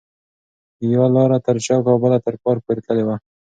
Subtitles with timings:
[0.93, 3.15] یوه لار تر چوک او بله تر پارک پورې تللې ده.